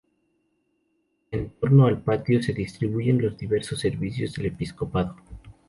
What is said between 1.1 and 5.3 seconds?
En torno al patio se distribuyen los diversos servicios del episcopado.